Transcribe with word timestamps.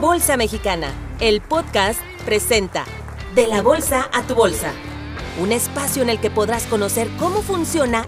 Bolsa 0.00 0.36
Mexicana, 0.36 0.92
el 1.20 1.40
podcast 1.40 1.98
presenta 2.26 2.84
De 3.34 3.46
la 3.46 3.62
Bolsa 3.62 4.10
a 4.12 4.22
tu 4.24 4.34
Bolsa, 4.34 4.72
un 5.40 5.52
espacio 5.52 6.02
en 6.02 6.10
el 6.10 6.20
que 6.20 6.30
podrás 6.30 6.66
conocer 6.66 7.08
cómo 7.18 7.40
funciona 7.40 8.06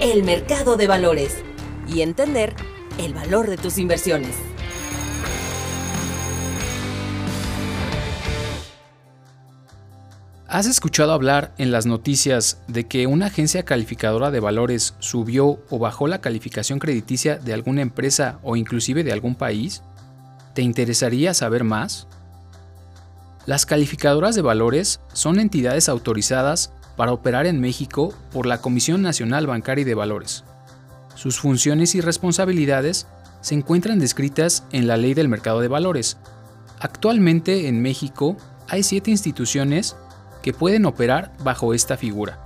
el 0.00 0.22
mercado 0.22 0.76
de 0.76 0.86
valores 0.86 1.42
y 1.88 2.02
entender 2.02 2.54
el 2.98 3.14
valor 3.14 3.50
de 3.50 3.56
tus 3.56 3.78
inversiones. 3.78 4.36
¿Has 10.46 10.66
escuchado 10.66 11.12
hablar 11.12 11.52
en 11.58 11.72
las 11.72 11.84
noticias 11.84 12.60
de 12.68 12.84
que 12.84 13.08
una 13.08 13.26
agencia 13.26 13.64
calificadora 13.64 14.30
de 14.30 14.38
valores 14.38 14.94
subió 15.00 15.58
o 15.68 15.80
bajó 15.80 16.06
la 16.06 16.20
calificación 16.20 16.78
crediticia 16.78 17.38
de 17.38 17.54
alguna 17.54 17.82
empresa 17.82 18.38
o 18.44 18.54
inclusive 18.54 19.02
de 19.02 19.10
algún 19.10 19.34
país? 19.34 19.82
¿Te 20.54 20.62
interesaría 20.62 21.34
saber 21.34 21.64
más? 21.64 22.06
Las 23.44 23.66
calificadoras 23.66 24.36
de 24.36 24.42
valores 24.42 25.00
son 25.12 25.40
entidades 25.40 25.88
autorizadas 25.88 26.72
para 26.96 27.12
operar 27.12 27.46
en 27.46 27.60
México 27.60 28.14
por 28.32 28.46
la 28.46 28.60
Comisión 28.60 29.02
Nacional 29.02 29.48
Bancaria 29.48 29.84
de 29.84 29.96
Valores. 29.96 30.44
Sus 31.16 31.40
funciones 31.40 31.96
y 31.96 32.00
responsabilidades 32.00 33.08
se 33.40 33.54
encuentran 33.56 33.98
descritas 33.98 34.64
en 34.70 34.86
la 34.86 34.96
Ley 34.96 35.12
del 35.12 35.28
Mercado 35.28 35.60
de 35.60 35.68
Valores. 35.68 36.18
Actualmente 36.78 37.66
en 37.66 37.82
México 37.82 38.36
hay 38.68 38.84
siete 38.84 39.10
instituciones 39.10 39.96
que 40.40 40.52
pueden 40.52 40.86
operar 40.86 41.32
bajo 41.42 41.74
esta 41.74 41.96
figura. 41.96 42.38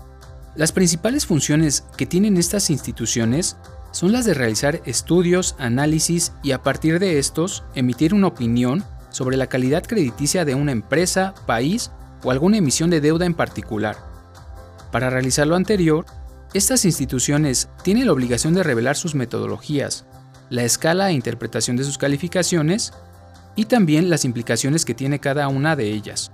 Las 0.56 0.72
principales 0.72 1.26
funciones 1.26 1.84
que 1.96 2.06
tienen 2.06 2.38
estas 2.38 2.70
instituciones 2.70 3.56
son 3.90 4.12
las 4.12 4.24
de 4.24 4.34
realizar 4.34 4.82
estudios, 4.84 5.54
análisis 5.58 6.32
y 6.42 6.52
a 6.52 6.62
partir 6.62 6.98
de 6.98 7.18
estos 7.18 7.64
emitir 7.74 8.14
una 8.14 8.28
opinión 8.28 8.84
sobre 9.10 9.36
la 9.36 9.46
calidad 9.46 9.84
crediticia 9.84 10.44
de 10.44 10.54
una 10.54 10.72
empresa, 10.72 11.34
país 11.46 11.90
o 12.22 12.30
alguna 12.30 12.58
emisión 12.58 12.90
de 12.90 13.00
deuda 13.00 13.26
en 13.26 13.34
particular. 13.34 13.96
Para 14.92 15.10
realizar 15.10 15.46
lo 15.46 15.56
anterior, 15.56 16.04
estas 16.54 16.84
instituciones 16.84 17.68
tienen 17.82 18.06
la 18.06 18.12
obligación 18.12 18.54
de 18.54 18.62
revelar 18.62 18.96
sus 18.96 19.14
metodologías, 19.14 20.04
la 20.50 20.64
escala 20.64 21.10
e 21.10 21.14
interpretación 21.14 21.76
de 21.76 21.84
sus 21.84 21.98
calificaciones 21.98 22.92
y 23.56 23.66
también 23.66 24.08
las 24.08 24.24
implicaciones 24.24 24.84
que 24.84 24.94
tiene 24.94 25.18
cada 25.18 25.48
una 25.48 25.76
de 25.76 25.90
ellas 25.90 26.30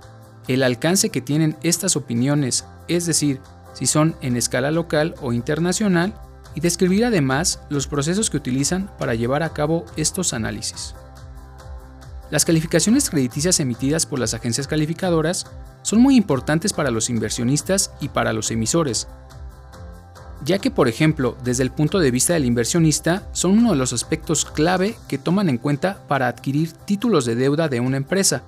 el 0.47 0.63
alcance 0.63 1.09
que 1.09 1.21
tienen 1.21 1.57
estas 1.63 1.95
opiniones, 1.95 2.65
es 2.87 3.05
decir, 3.05 3.41
si 3.73 3.87
son 3.87 4.15
en 4.21 4.37
escala 4.37 4.71
local 4.71 5.15
o 5.21 5.33
internacional, 5.33 6.13
y 6.55 6.61
describir 6.61 7.05
además 7.05 7.59
los 7.69 7.87
procesos 7.87 8.29
que 8.29 8.37
utilizan 8.37 8.89
para 8.97 9.13
llevar 9.13 9.43
a 9.43 9.53
cabo 9.53 9.85
estos 9.97 10.33
análisis. 10.33 10.95
Las 12.31 12.45
calificaciones 12.45 13.09
crediticias 13.09 13.59
emitidas 13.59 14.05
por 14.05 14.17
las 14.17 14.33
agencias 14.33 14.67
calificadoras 14.67 15.45
son 15.83 16.01
muy 16.01 16.15
importantes 16.15 16.73
para 16.73 16.89
los 16.89 17.09
inversionistas 17.11 17.91
y 17.99 18.09
para 18.09 18.33
los 18.33 18.49
emisores, 18.49 19.07
ya 20.43 20.59
que 20.59 20.71
por 20.71 20.87
ejemplo, 20.87 21.37
desde 21.43 21.63
el 21.63 21.71
punto 21.71 21.99
de 21.99 22.11
vista 22.11 22.33
del 22.33 22.45
inversionista, 22.45 23.27
son 23.31 23.57
uno 23.57 23.71
de 23.71 23.77
los 23.77 23.93
aspectos 23.93 24.45
clave 24.45 24.95
que 25.07 25.17
toman 25.17 25.49
en 25.49 25.57
cuenta 25.57 26.05
para 26.07 26.27
adquirir 26.27 26.71
títulos 26.71 27.25
de 27.25 27.35
deuda 27.35 27.67
de 27.67 27.79
una 27.79 27.97
empresa, 27.97 28.43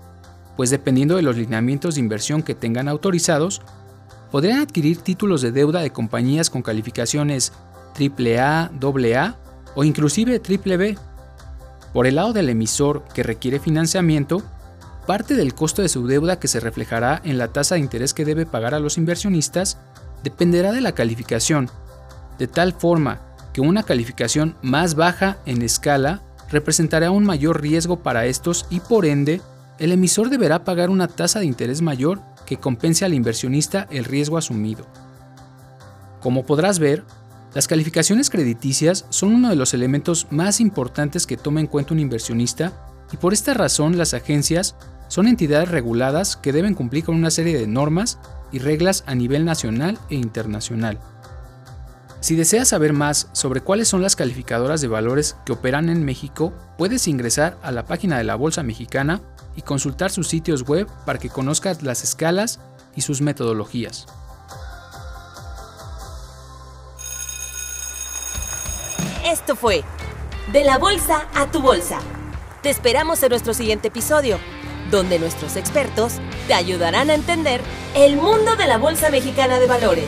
pues 0.56 0.70
dependiendo 0.70 1.16
de 1.16 1.24
los 1.24 1.38
lineamientos 1.38 1.96
de 1.96 2.02
inversión 2.02 2.44
que 2.44 2.56
tengan 2.56 2.88
autorizados, 2.88 3.62
podrían 4.32 4.60
adquirir 4.60 4.98
títulos 4.98 5.42
de 5.42 5.52
deuda 5.52 5.82
de 5.82 5.92
compañías 5.92 6.50
con 6.50 6.62
calificaciones 6.62 7.54
AAA, 7.98 8.72
AA 8.82 9.36
o 9.76 9.84
inclusive 9.84 10.40
BB. 10.40 10.98
Por 11.94 12.08
el 12.08 12.16
lado 12.16 12.34
del 12.34 12.50
emisor 12.50 13.04
que 13.14 13.24
requiere 13.24 13.60
financiamiento, 13.60 14.44
parte 15.06 15.36
del 15.36 15.56
costo 15.56 15.82
de 15.82 15.90
su 15.90 16.06
deuda 16.06 16.40
que 16.40 16.48
se 16.48 16.60
reflejará 16.60 17.22
en 17.24 17.38
la 17.38 17.48
tasa 17.48 17.76
de 17.76 17.82
interés 17.82 18.14
que 18.14 18.26
debe 18.26 18.46
pagar 18.46 18.76
a 18.76 18.80
los 18.80 18.98
inversionistas 18.98 19.78
dependerá 20.24 20.72
de 20.72 20.82
la 20.82 20.92
calificación, 20.92 21.70
de 22.38 22.48
tal 22.48 22.74
forma 22.74 23.22
que 23.54 23.62
una 23.62 23.84
calificación 23.84 24.56
más 24.62 24.96
baja 24.96 25.38
en 25.46 25.62
escala 25.62 26.22
representará 26.50 27.12
un 27.12 27.24
mayor 27.24 27.62
riesgo 27.62 28.04
para 28.04 28.26
estos 28.26 28.66
y 28.70 28.80
por 28.80 29.06
ende 29.06 29.42
el 29.80 29.92
emisor 29.92 30.30
deberá 30.30 30.64
pagar 30.64 30.90
una 30.90 31.08
tasa 31.08 31.40
de 31.40 31.46
interés 31.46 31.82
mayor 31.82 32.20
que 32.46 32.58
compense 32.58 33.06
al 33.06 33.14
inversionista 33.14 33.88
el 33.92 34.06
riesgo 34.06 34.38
asumido. 34.38 34.86
Como 36.20 36.46
podrás 36.46 36.80
ver, 36.80 37.04
las 37.54 37.68
calificaciones 37.68 38.30
crediticias 38.30 39.06
son 39.10 39.34
uno 39.34 39.50
de 39.50 39.56
los 39.56 39.74
elementos 39.74 40.28
más 40.30 40.60
importantes 40.60 41.26
que 41.26 41.38
toma 41.38 41.60
en 41.60 41.68
cuenta 41.68 41.94
un 41.94 42.00
inversionista 42.00 42.74
y 43.12 43.18
por 43.18 43.34
esta 43.34 43.54
razón 43.54 43.98
las 43.98 44.14
agencias 44.14 44.76
son 45.08 45.28
entidades 45.28 45.70
reguladas 45.70 46.36
que 46.36 46.52
deben 46.52 46.74
cumplir 46.74 47.06
con 47.06 47.16
una 47.16 47.32
serie 47.32 47.58
de 47.58 47.68
normas 47.68 48.20
y 48.52 48.60
reglas 48.60 49.04
a 49.08 49.16
nivel 49.16 49.46
nacional 49.46 49.98
e 50.10 50.16
internacional. 50.16 51.00
Si 52.20 52.36
deseas 52.36 52.68
saber 52.68 52.94
más 52.94 53.30
sobre 53.32 53.62
cuáles 53.62 53.88
son 53.88 54.02
las 54.02 54.16
calificadoras 54.16 54.82
de 54.82 54.88
valores 54.88 55.38
que 55.46 55.54
operan 55.54 55.90
en 55.90 56.04
México, 56.04 56.54
puedes 56.78 57.08
ingresar 57.08 57.58
a 57.62 57.72
la 57.72 57.86
página 57.86 58.18
de 58.18 58.24
la 58.24 58.36
Bolsa 58.36 58.64
Mexicana 58.64 59.22
y 59.56 59.62
consultar 59.62 60.12
sus 60.12 60.28
sitios 60.28 60.64
web 60.64 60.88
para 61.06 61.20
que 61.20 61.30
conozcas 61.30 61.84
las 61.84 62.04
escalas 62.04 62.60
y 62.96 63.02
sus 63.02 63.22
metodologías. 63.22 64.08
Esto 69.28 69.58
fue 69.58 69.84
De 70.54 70.64
la 70.64 70.78
Bolsa 70.78 71.28
a 71.36 71.52
tu 71.52 71.62
Bolsa. 71.62 72.00
Te 72.64 72.70
esperamos 72.70 73.22
en 73.24 73.30
nuestro 73.30 73.54
siguiente 73.54 73.90
episodio, 73.90 74.40
donde 74.90 75.20
nuestros 75.20 75.58
expertos 75.58 76.14
te 76.48 76.54
ayudarán 76.54 77.10
a 77.10 77.16
entender 77.16 77.60
el 77.94 78.16
mundo 78.16 78.56
de 78.56 78.68
la 78.68 78.78
Bolsa 78.78 79.10
Mexicana 79.10 79.60
de 79.60 79.68
Valores. 79.68 80.08